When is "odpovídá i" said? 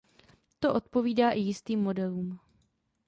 0.73-1.39